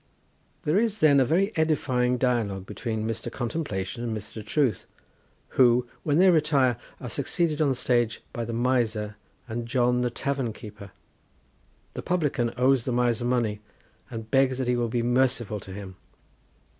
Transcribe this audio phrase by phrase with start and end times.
[0.63, 3.31] There is then a very edifying dialogue between Mr.
[3.31, 4.43] Contemplation and Mr.
[4.43, 4.87] Truth,
[5.49, 9.15] who, when they retire, are succeeded on the stage by the Miser
[9.47, 10.89] and John the Tavern keeper.
[11.93, 13.59] The publican owes the Miser money,
[14.09, 15.97] and begs that he will be merciful to him.